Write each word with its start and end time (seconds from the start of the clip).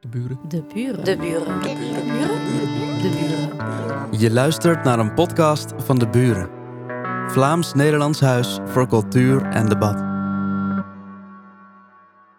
De 0.00 0.08
buren. 0.08 0.38
De 0.48 0.62
buren. 0.74 1.04
De 1.04 1.16
buren. 1.16 1.60
De 1.62 1.74
buren. 1.76 3.02
De 3.02 3.08
buren. 3.08 4.20
Je 4.20 4.30
luistert 4.30 4.84
naar 4.84 4.98
een 4.98 5.14
podcast 5.14 5.72
van 5.76 5.98
De 5.98 6.08
Buren. 6.08 6.50
Vlaams-Nederlands 7.30 8.20
Huis 8.20 8.58
voor 8.66 8.88
Cultuur 8.88 9.42
en 9.42 9.68
Debat. 9.68 9.96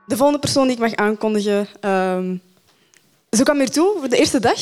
De 0.08 0.16
volgende 0.16 0.40
persoon 0.40 0.64
die 0.64 0.74
ik 0.76 0.82
mag 0.82 0.96
aankondigen, 0.96 1.68
ehm 1.80 2.36
ze 3.30 3.44
kwam 3.44 3.58
hier 3.58 3.72
toe 3.72 3.96
voor 4.00 4.10
de 4.10 4.18
eerste 4.18 4.40
dag. 4.40 4.60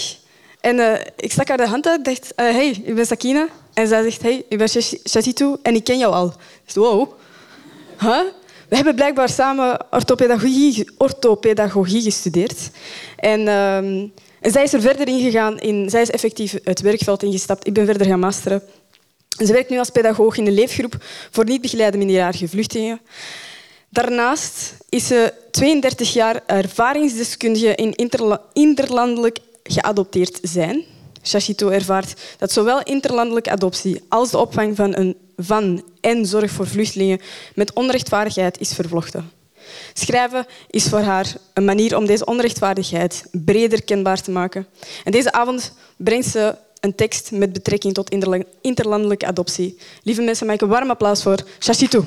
En 0.60 0.80
eh, 0.80 1.06
ik 1.16 1.32
stak 1.32 1.48
haar 1.48 1.58
de 1.58 1.68
hand 1.68 1.88
uit 1.88 1.98
en 1.98 2.04
dacht, 2.04 2.36
eh, 2.36 2.46
hey, 2.46 2.70
ik 2.70 2.96
ben 2.96 3.06
Sakina. 3.06 3.48
En 3.74 3.88
zij 3.88 4.04
zegt, 4.04 4.22
hey, 4.22 4.46
ik 4.50 4.58
ben 4.58 4.70
Shatitu 5.10 5.56
en 5.62 5.76
ik 5.76 5.84
ken 5.84 5.98
jou 5.98 6.14
al. 6.14 6.28
Ik 6.28 6.34
dacht, 6.66 6.76
wow. 6.76 7.12
Huh? 8.00 8.22
We 8.70 8.76
hebben 8.76 8.96
blijkbaar 8.96 9.30
samen 9.30 9.86
orthopedagogie, 9.92 10.90
orthopedagogie 10.98 12.02
gestudeerd. 12.02 12.70
En, 13.16 13.48
ehm, 13.48 14.08
zij 14.42 14.64
is 14.64 14.74
er 14.74 14.82
verder 14.82 15.08
in 15.08 15.20
gegaan. 15.20 15.60
In, 15.60 15.90
zij 15.90 16.02
is 16.02 16.10
effectief 16.10 16.56
het 16.64 16.82
werkveld 16.82 17.24
ingestapt. 17.24 17.68
Ik 17.68 17.74
ben 17.74 17.86
verder 17.86 18.08
gaan 18.08 18.20
masteren. 18.20 18.62
Ze 19.46 19.54
werkt 19.54 19.70
nu 19.70 19.78
als 19.78 19.90
pedagoog 19.90 20.38
in 20.38 20.46
de 20.46 20.52
leefgroep 20.52 21.04
voor 21.32 21.46
niet 21.46 21.62
begeleide 21.62 21.98
minderjarige 21.98 22.48
vluchtelingen. 22.48 23.02
Daarnaast 23.90 24.74
is 24.90 25.08
ze 25.08 25.34
32 25.52 26.14
jaar 26.14 26.42
ervaringsdeskundige 26.46 27.76
in 27.76 27.96
interla- 27.96 28.42
interlandelijk 28.54 29.38
geadopteerd 29.64 30.40
zijn. 30.42 30.84
Shashito 31.24 31.70
ervaart 31.70 32.22
dat 32.38 32.52
zowel 32.52 32.84
interlandelijke 32.84 33.52
adoptie 33.52 34.02
als 34.10 34.32
de 34.32 34.38
opvang 34.38 34.76
van, 34.76 34.96
een, 34.96 35.16
van 35.40 35.84
en 36.02 36.26
zorg 36.26 36.52
voor 36.52 36.68
vluchtelingen 36.68 37.22
met 37.56 37.74
onrechtvaardigheid 37.74 38.60
is 38.60 38.74
vervlochten. 38.74 39.32
Schrijven 39.94 40.46
is 40.70 40.84
voor 40.84 41.00
haar 41.00 41.36
een 41.54 41.66
manier 41.66 41.98
om 41.98 42.06
deze 42.06 42.26
onrechtvaardigheid 42.26 43.28
breder 43.32 43.84
kenbaar 43.84 44.22
te 44.22 44.32
maken. 44.32 44.68
En 45.04 45.12
deze 45.12 45.32
avond 45.32 45.74
brengt 45.98 46.28
ze 46.28 46.56
een 46.80 46.96
tekst 46.96 47.32
met 47.32 47.54
betrekking 47.54 47.94
tot 47.94 48.10
interla- 48.10 48.44
interlandelijke 48.62 49.26
adoptie. 49.26 49.78
Lieve 50.04 50.22
mensen, 50.22 50.48
maak 50.48 50.62
een 50.62 50.68
warm 50.68 50.90
applaus 50.90 51.24
voor 51.24 51.38
Shashito. 51.60 52.06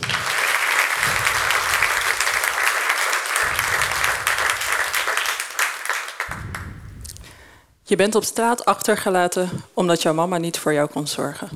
Je 7.85 7.97
bent 7.97 8.15
op 8.15 8.25
straat 8.25 8.65
achtergelaten 8.65 9.49
omdat 9.75 10.03
jouw 10.03 10.15
mama 10.15 10.39
niet 10.39 10.59
voor 10.59 10.73
jou 10.73 10.89
kon 10.89 11.07
zorgen. 11.07 11.49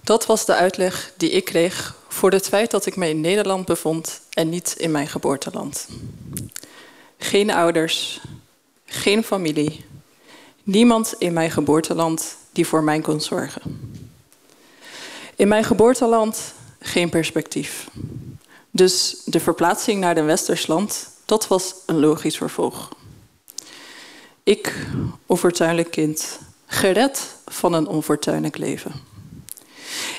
Dat 0.00 0.26
was 0.26 0.44
de 0.44 0.54
uitleg 0.54 1.12
die 1.16 1.30
ik 1.30 1.44
kreeg 1.44 1.94
voor 2.08 2.30
het 2.30 2.48
feit 2.48 2.70
dat 2.70 2.86
ik 2.86 2.96
me 2.96 3.08
in 3.08 3.20
Nederland 3.20 3.66
bevond 3.66 4.20
en 4.30 4.48
niet 4.48 4.74
in 4.76 4.90
mijn 4.90 5.08
geboorteland. 5.08 5.88
Geen 7.18 7.50
ouders, 7.50 8.20
geen 8.84 9.24
familie, 9.24 9.84
niemand 10.62 11.14
in 11.18 11.32
mijn 11.32 11.50
geboorteland 11.50 12.36
die 12.52 12.66
voor 12.66 12.82
mij 12.82 13.00
kon 13.00 13.20
zorgen. 13.20 13.62
In 15.36 15.48
mijn 15.48 15.64
geboorteland 15.64 16.54
geen 16.80 17.08
perspectief. 17.08 17.88
Dus 18.70 19.22
de 19.24 19.40
verplaatsing 19.40 20.00
naar 20.00 20.16
een 20.16 20.24
westers 20.24 20.66
land, 20.66 21.10
dat 21.24 21.46
was 21.46 21.74
een 21.86 22.00
logisch 22.00 22.36
vervolg. 22.36 22.88
Ik, 24.42 24.86
onfortuinlijk 25.26 25.90
kind, 25.90 26.38
gered 26.66 27.36
van 27.46 27.72
een 27.72 27.86
onfortuinlijk 27.86 28.56
leven. 28.56 28.92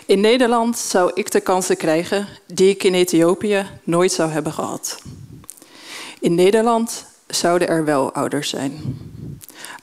In 0.06 0.20
Nederland 0.20 0.78
zou 0.78 1.12
ik 1.14 1.32
de 1.32 1.42
kansen 1.42 1.78
krijgen 1.78 2.28
die 2.48 2.70
ik 2.70 2.84
in 2.84 2.94
Ethiopië 2.94 3.66
nooit 3.84 4.12
zou 4.12 4.32
hebben 4.32 4.54
gehad. 4.54 5.02
In 6.20 6.36
Nederland 6.36 7.06
zouden 7.28 7.68
er 7.68 7.86
wel 7.86 8.14
ouders 8.14 8.50
zijn. 8.50 9.00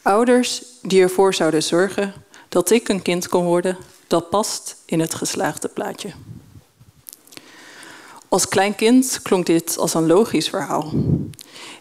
Ouders 0.03 0.63
die 0.83 1.03
ervoor 1.03 1.35
zouden 1.35 1.63
zorgen 1.63 2.15
dat 2.49 2.71
ik 2.71 2.89
een 2.89 3.03
kind 3.03 3.29
kon 3.29 3.45
worden 3.45 3.77
dat 4.07 4.31
past 4.31 4.77
in 4.85 5.01
het 5.01 5.15
geslaagde 5.15 5.69
plaatje. 5.69 6.11
Als 8.29 8.49
klein 8.49 8.75
kind 8.75 9.21
klonk 9.23 9.47
dit 9.47 9.79
als 9.79 9.95
een 9.95 10.07
logisch 10.07 10.49
verhaal. 10.49 10.93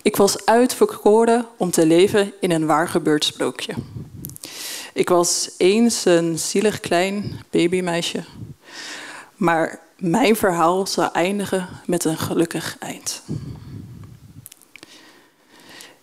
Ik 0.02 0.16
was 0.16 0.46
uitverkoren 0.46 1.46
om 1.58 1.72
te 1.72 1.86
leven 1.86 2.34
in 2.40 2.52
een 2.52 2.66
waar 2.66 2.90
gebeurd 2.90 3.26
sprookje. 3.26 3.74
Ik 4.98 5.10
was 5.10 5.50
eens 5.58 6.06
een 6.06 6.40
zielig 6.40 6.80
klein 6.80 7.40
babymeisje, 7.50 8.24
maar 9.36 9.80
mijn 9.98 10.36
verhaal 10.36 10.88
zou 10.88 11.12
eindigen 11.12 11.68
met 11.86 12.04
een 12.04 12.18
gelukkig 12.18 12.78
eind. 12.80 13.22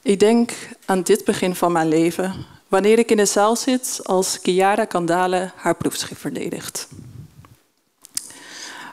Ik 0.03 0.21
denk 0.21 0.53
aan 0.85 1.03
dit 1.03 1.25
begin 1.25 1.55
van 1.55 1.73
mijn 1.73 1.89
leven 1.89 2.35
wanneer 2.69 2.99
ik 2.99 3.11
in 3.11 3.17
de 3.17 3.27
zaal 3.27 3.57
zit 3.57 4.01
als 4.03 4.39
Chiara 4.43 4.85
Kandale 4.85 5.51
haar 5.57 5.77
proefschrift 5.77 6.21
verdedigt. 6.21 6.89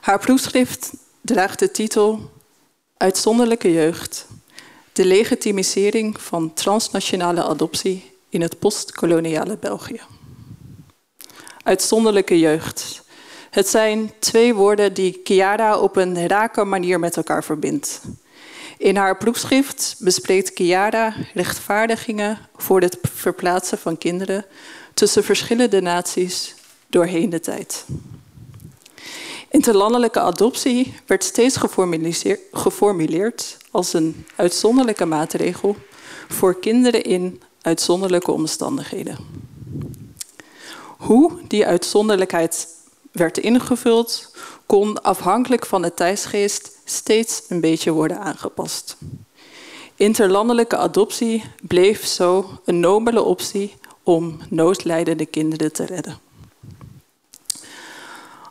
Haar 0.02 0.20
proefschrift 0.20 0.94
draagt 1.22 1.60
de 1.60 1.72
titel 1.72 2.32
Uitzonderlijke 2.98 3.72
jeugd, 3.72 4.28
de 4.94 5.06
legitimisering 5.06 6.22
van 6.22 6.54
transnationale 6.54 7.44
adoptie 7.44 8.11
in 8.32 8.42
het 8.42 8.60
postkoloniale 8.60 9.58
België. 9.58 10.02
Uitzonderlijke 11.64 12.40
jeugd. 12.40 13.04
Het 13.50 13.68
zijn 13.68 14.12
twee 14.20 14.54
woorden 14.54 14.94
die 14.94 15.22
Chiara 15.24 15.80
op 15.80 15.96
een 15.96 16.28
rake 16.28 16.64
manier 16.64 17.00
met 17.00 17.18
elkaar 17.18 17.44
verbindt. 17.44 18.02
In 18.78 18.96
haar 18.96 19.18
proefschrift 19.18 19.96
bespreekt 20.00 20.52
Chiara 20.54 21.14
rechtvaardigingen 21.34 22.38
voor 22.56 22.82
het 22.82 22.98
verplaatsen 23.02 23.78
van 23.78 23.98
kinderen 23.98 24.46
tussen 24.94 25.24
verschillende 25.24 25.82
naties 25.82 26.56
doorheen 26.88 27.30
de 27.30 27.40
tijd. 27.40 27.86
Interlandelijke 29.50 30.20
adoptie 30.20 30.94
werd 31.06 31.24
steeds 31.24 31.58
geformuleerd 32.52 33.58
als 33.72 33.94
een 33.94 34.26
uitzonderlijke 34.36 35.06
maatregel 35.06 35.76
voor 36.28 36.60
kinderen 36.60 37.04
in 37.04 37.42
uitzonderlijke 37.62 38.32
omstandigheden. 38.32 39.18
Hoe 40.98 41.32
die 41.48 41.66
uitzonderlijkheid 41.66 42.68
werd 43.12 43.38
ingevuld, 43.38 44.36
kon 44.66 45.02
afhankelijk 45.02 45.66
van 45.66 45.82
de 45.82 45.94
tijdsgeest 45.94 46.72
steeds 46.86 47.42
een 47.48 47.62
beetje 47.62 47.92
worden 47.92 48.20
aangepast. 48.20 48.98
Interlandelijke 49.96 50.78
adoptie 50.78 51.44
bleef 51.62 52.06
zo 52.06 52.50
een 52.66 52.80
nobele 52.80 53.24
optie 53.24 53.76
om 54.04 54.40
noodlijdende 54.50 55.26
kinderen 55.26 55.72
te 55.72 55.86
redden. 55.86 56.20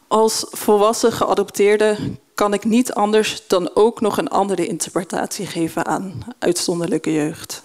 Als 0.08 0.46
volwassen 0.50 1.12
geadopteerde 1.12 1.96
kan 2.34 2.54
ik 2.54 2.64
niet 2.64 2.92
anders 2.92 3.42
dan 3.46 3.70
ook 3.74 4.00
nog 4.00 4.18
een 4.18 4.28
andere 4.28 4.66
interpretatie 4.66 5.46
geven 5.46 5.86
aan 5.86 6.22
uitzonderlijke 6.38 7.12
jeugd. 7.12 7.62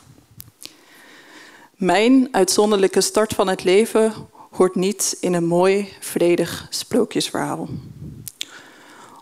Mijn 1.78 2.28
uitzonderlijke 2.32 3.02
start 3.02 3.34
van 3.34 3.48
het 3.48 3.64
leven 3.64 4.14
hoort 4.52 4.76
niet 4.76 5.18
in 5.20 5.34
een 5.34 5.46
mooi, 5.46 5.94
vredig 6.00 6.68
sprookjesverhaal. 6.70 7.68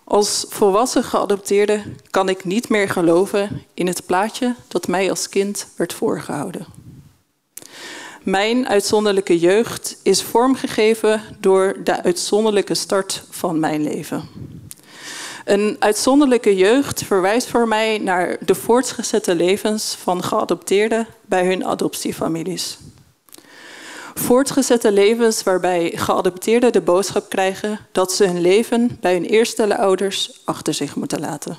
Als 0.04 0.46
volwassen 0.50 1.04
geadopteerde 1.04 1.84
kan 2.10 2.30
ik 2.30 2.46
niet 2.46 2.70
meer 2.70 2.90
geloven 2.90 3.66
in 3.74 3.88
het 3.88 4.06
plaatje 4.06 4.56
dat 4.68 4.88
mij 4.88 5.10
als 5.10 5.30
kind 5.30 5.68
werd 5.76 5.94
voorgehouden. 5.94 6.66
Mijn 8.24 8.68
uitzonderlijke 8.68 9.40
jeugd 9.40 10.00
is 10.04 10.22
vormgegeven 10.22 11.22
door 11.40 11.76
de 11.84 12.04
uitzonderlijke 12.04 12.76
start 12.76 13.24
van 13.30 13.60
mijn 13.60 13.84
leven. 13.84 14.30
Een 15.44 15.76
uitzonderlijke 15.80 16.56
jeugd 16.56 17.04
verwijst 17.04 17.48
voor 17.48 17.68
mij 17.68 17.98
naar 17.98 18.38
de 18.46 18.56
voortgezette 18.56 19.36
levens 19.36 19.96
van 19.96 20.24
geadopteerden 20.24 21.08
bij 21.26 21.46
hun 21.46 21.66
adoptiefamilies. 21.66 22.78
Voortgezette 24.14 24.92
levens 24.92 25.44
waarbij 25.44 25.92
geadopteerden 25.96 26.72
de 26.72 26.82
boodschap 26.82 27.30
krijgen 27.30 27.80
dat 27.92 28.14
ze 28.14 28.26
hun 28.26 28.42
leven 28.42 28.98
bij 29.02 29.14
hun 29.14 29.26
eerste 29.26 29.78
ouders 29.78 30.42
achter 30.46 30.74
zich 30.74 30.96
moeten 30.96 31.20
laten. 31.20 31.58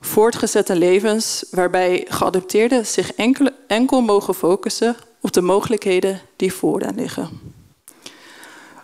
Voortgezette 0.00 0.76
levens 0.76 1.44
waarbij 1.50 2.06
geadopteerden 2.08 2.86
zich 2.86 3.12
enkel, 3.12 3.48
enkel 3.66 4.00
mogen 4.00 4.34
focussen 4.34 4.96
op 5.20 5.32
de 5.32 5.40
mogelijkheden 5.40 6.20
die 6.36 6.52
voor 6.52 6.80
hen 6.80 6.94
liggen. 6.94 7.47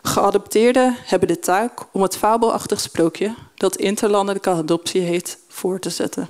Geadopteerden 0.07 0.97
hebben 1.05 1.29
de 1.29 1.39
taak 1.39 1.81
om 1.93 2.03
het 2.03 2.17
fabelachtig 2.17 2.81
sprookje 2.81 3.35
dat 3.55 3.77
interlandelijke 3.77 4.51
adoptie 4.51 5.01
heet 5.01 5.39
voor 5.49 5.79
te 5.79 5.91
zetten. 5.91 6.27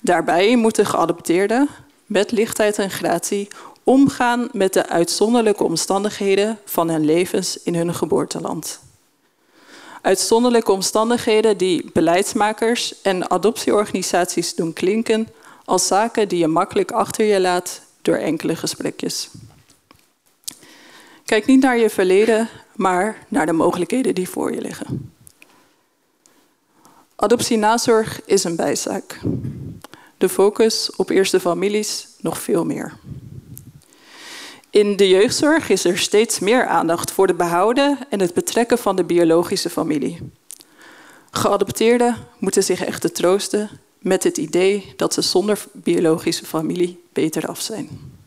Daarbij 0.00 0.56
moeten 0.56 0.86
geadopteerden 0.86 1.68
met 2.06 2.30
lichtheid 2.30 2.78
en 2.78 2.90
gratie 2.90 3.48
omgaan 3.84 4.48
met 4.52 4.72
de 4.72 4.88
uitzonderlijke 4.88 5.64
omstandigheden 5.64 6.58
van 6.64 6.90
hun 6.90 7.04
levens 7.04 7.62
in 7.62 7.74
hun 7.74 7.94
geboorteland. 7.94 8.80
Uitzonderlijke 10.00 10.72
omstandigheden 10.72 11.56
die 11.56 11.90
beleidsmakers 11.92 13.02
en 13.02 13.30
adoptieorganisaties 13.30 14.54
doen 14.54 14.72
klinken 14.72 15.28
als 15.64 15.86
zaken 15.86 16.28
die 16.28 16.38
je 16.38 16.48
makkelijk 16.48 16.90
achter 16.90 17.24
je 17.24 17.40
laat 17.40 17.80
door 18.02 18.16
enkele 18.16 18.56
gesprekjes. 18.56 19.30
Kijk 21.32 21.46
niet 21.46 21.62
naar 21.62 21.78
je 21.78 21.90
verleden, 21.90 22.48
maar 22.76 23.26
naar 23.28 23.46
de 23.46 23.52
mogelijkheden 23.52 24.14
die 24.14 24.28
voor 24.28 24.54
je 24.54 24.60
liggen. 24.60 25.12
Adoptienazorg 27.16 28.20
is 28.24 28.44
een 28.44 28.56
bijzaak. 28.56 29.20
De 30.18 30.28
focus 30.28 30.90
op 30.96 31.10
eerste 31.10 31.40
families 31.40 32.08
nog 32.20 32.38
veel 32.38 32.64
meer. 32.64 32.92
In 34.70 34.96
de 34.96 35.08
jeugdzorg 35.08 35.68
is 35.68 35.84
er 35.84 35.98
steeds 35.98 36.38
meer 36.38 36.66
aandacht 36.66 37.10
voor 37.10 37.26
het 37.26 37.36
behouden 37.36 37.98
en 38.10 38.20
het 38.20 38.34
betrekken 38.34 38.78
van 38.78 38.96
de 38.96 39.04
biologische 39.04 39.70
familie. 39.70 40.18
Geadopteerden 41.30 42.16
moeten 42.38 42.62
zich 42.62 42.84
echter 42.84 43.12
troosten 43.12 43.70
met 43.98 44.24
het 44.24 44.36
idee 44.36 44.92
dat 44.96 45.14
ze 45.14 45.22
zonder 45.22 45.64
biologische 45.72 46.46
familie 46.46 47.02
beter 47.12 47.46
af 47.46 47.60
zijn. 47.60 48.20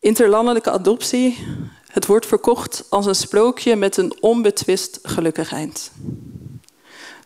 Interlandelijke 0.00 0.70
adoptie, 0.70 1.46
het 1.86 2.06
wordt 2.06 2.26
verkocht 2.26 2.84
als 2.88 3.06
een 3.06 3.14
sprookje 3.14 3.76
met 3.76 3.96
een 3.96 4.16
onbetwist 4.20 4.98
gelukkig 5.02 5.52
eind. 5.52 5.90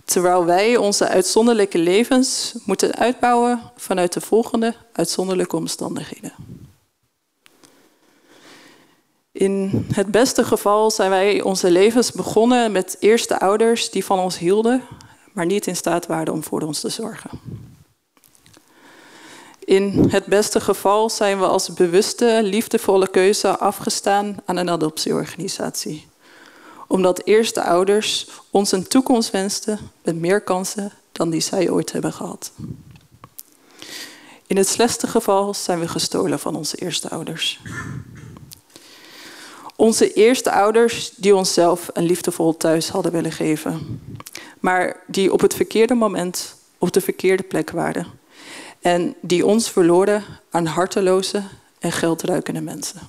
Terwijl 0.04 0.44
wij 0.44 0.76
onze 0.76 1.08
uitzonderlijke 1.08 1.78
levens 1.78 2.54
moeten 2.64 2.94
uitbouwen 2.94 3.60
vanuit 3.76 4.12
de 4.12 4.20
volgende 4.20 4.74
uitzonderlijke 4.92 5.56
omstandigheden. 5.56 6.32
In 9.32 9.86
het 9.92 10.06
beste 10.06 10.44
geval 10.44 10.90
zijn 10.90 11.10
wij 11.10 11.42
onze 11.42 11.70
levens 11.70 12.12
begonnen 12.12 12.72
met 12.72 12.96
eerste 13.00 13.40
ouders 13.40 13.90
die 13.90 14.04
van 14.04 14.18
ons 14.18 14.38
hielden, 14.38 14.82
maar 15.32 15.46
niet 15.46 15.66
in 15.66 15.76
staat 15.76 16.06
waren 16.06 16.32
om 16.32 16.42
voor 16.42 16.60
ons 16.60 16.80
te 16.80 16.88
zorgen. 16.88 17.30
In 19.64 20.08
het 20.10 20.26
beste 20.26 20.60
geval 20.60 21.10
zijn 21.10 21.38
we 21.38 21.46
als 21.46 21.72
bewuste, 21.72 22.40
liefdevolle 22.42 23.08
keuze 23.08 23.58
afgestaan 23.58 24.36
aan 24.44 24.56
een 24.56 24.70
adoptieorganisatie. 24.70 26.06
Omdat 26.86 27.24
eerste 27.24 27.62
ouders 27.62 28.28
ons 28.50 28.72
een 28.72 28.88
toekomst 28.88 29.30
wensten 29.30 29.78
met 30.02 30.16
meer 30.16 30.40
kansen 30.40 30.92
dan 31.12 31.30
die 31.30 31.40
zij 31.40 31.70
ooit 31.70 31.92
hebben 31.92 32.12
gehad. 32.12 32.52
In 34.46 34.56
het 34.56 34.68
slechtste 34.68 35.06
geval 35.06 35.54
zijn 35.54 35.80
we 35.80 35.88
gestolen 35.88 36.38
van 36.38 36.56
onze 36.56 36.76
eerste 36.76 37.10
ouders. 37.10 37.60
Onze 39.76 40.12
eerste 40.12 40.52
ouders 40.52 41.12
die 41.16 41.34
onszelf 41.34 41.90
een 41.92 42.04
liefdevol 42.04 42.56
thuis 42.56 42.88
hadden 42.88 43.12
willen 43.12 43.32
geven. 43.32 44.00
Maar 44.60 45.02
die 45.06 45.32
op 45.32 45.40
het 45.40 45.54
verkeerde 45.54 45.94
moment 45.94 46.56
op 46.78 46.92
de 46.92 47.00
verkeerde 47.00 47.42
plek 47.42 47.70
waren. 47.70 48.06
En 48.84 49.14
die 49.20 49.46
ons 49.46 49.70
verloren 49.70 50.24
aan 50.50 50.66
harteloze 50.66 51.42
en 51.78 51.92
geldruikende 51.92 52.60
mensen. 52.60 53.00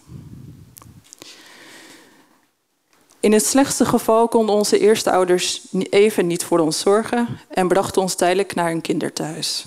In 3.20 3.34
het 3.34 3.46
slechtste 3.46 3.86
geval 3.86 4.28
konden 4.28 4.56
onze 4.56 4.80
eerste 4.80 5.12
ouders 5.12 5.62
even 5.90 6.28
niet 6.28 6.44
voor 6.44 6.60
ons 6.60 6.80
zorgen 6.80 7.28
en 7.48 7.68
brachten 7.68 8.02
ons 8.02 8.16
tijdelijk 8.16 8.56
naar 8.56 8.72
een 8.72 8.82
kinderthuis. 8.82 9.66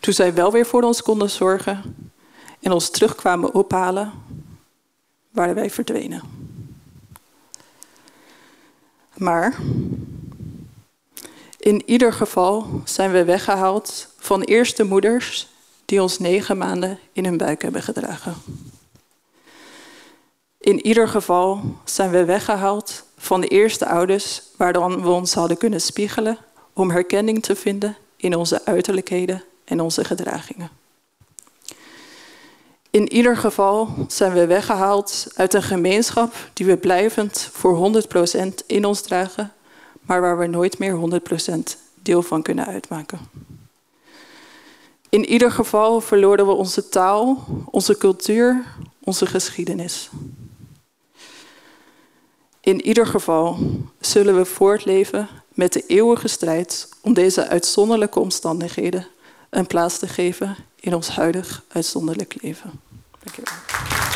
Toen 0.00 0.14
zij 0.14 0.34
wel 0.34 0.52
weer 0.52 0.66
voor 0.66 0.82
ons 0.82 1.02
konden 1.02 1.30
zorgen 1.30 2.10
en 2.60 2.72
ons 2.72 2.90
terugkwamen 2.90 3.54
ophalen, 3.54 4.12
waren 5.30 5.54
wij 5.54 5.70
verdwenen. 5.70 6.22
Maar 9.14 9.56
in 11.66 11.82
ieder 11.86 12.12
geval 12.12 12.66
zijn 12.84 13.12
we 13.12 13.24
weggehaald 13.24 14.08
van 14.18 14.42
eerste 14.42 14.84
moeders 14.84 15.48
die 15.84 16.02
ons 16.02 16.18
negen 16.18 16.58
maanden 16.58 16.98
in 17.12 17.24
hun 17.24 17.36
buik 17.36 17.62
hebben 17.62 17.82
gedragen. 17.82 18.34
In 20.58 20.86
ieder 20.86 21.08
geval 21.08 21.60
zijn 21.84 22.10
we 22.10 22.24
weggehaald 22.24 23.04
van 23.16 23.40
de 23.40 23.48
eerste 23.48 23.86
ouders 23.86 24.42
waardan 24.56 25.02
we 25.02 25.08
ons 25.08 25.34
hadden 25.34 25.56
kunnen 25.56 25.80
spiegelen 25.80 26.38
om 26.72 26.90
herkenning 26.90 27.42
te 27.42 27.56
vinden 27.56 27.96
in 28.16 28.36
onze 28.36 28.64
uiterlijkheden 28.64 29.44
en 29.64 29.80
onze 29.80 30.04
gedragingen. 30.04 30.70
In 32.90 33.12
ieder 33.12 33.36
geval 33.36 33.88
zijn 34.08 34.32
we 34.32 34.46
weggehaald 34.46 35.26
uit 35.34 35.54
een 35.54 35.62
gemeenschap 35.62 36.34
die 36.52 36.66
we 36.66 36.76
blijvend 36.76 37.48
voor 37.52 38.02
100% 38.40 38.46
in 38.66 38.84
ons 38.84 39.00
dragen, 39.00 39.52
maar 40.06 40.20
waar 40.20 40.38
we 40.38 40.46
nooit 40.46 40.78
meer 40.78 41.20
100% 41.52 41.58
deel 42.02 42.22
van 42.22 42.42
kunnen 42.42 42.66
uitmaken. 42.66 43.18
In 45.08 45.26
ieder 45.26 45.50
geval 45.50 46.00
verloren 46.00 46.46
we 46.46 46.52
onze 46.52 46.88
taal, 46.88 47.44
onze 47.70 47.98
cultuur, 47.98 48.64
onze 49.00 49.26
geschiedenis. 49.26 50.10
In 52.60 52.86
ieder 52.86 53.06
geval 53.06 53.58
zullen 54.00 54.36
we 54.36 54.44
voortleven 54.44 55.28
met 55.54 55.72
de 55.72 55.86
eeuwige 55.86 56.28
strijd 56.28 56.88
om 57.02 57.14
deze 57.14 57.48
uitzonderlijke 57.48 58.20
omstandigheden 58.20 59.06
een 59.50 59.66
plaats 59.66 59.98
te 59.98 60.08
geven 60.08 60.56
in 60.80 60.94
ons 60.94 61.08
huidig 61.08 61.64
uitzonderlijk 61.68 62.42
leven. 62.42 62.80
Dank 63.24 63.36
wel. 63.36 64.15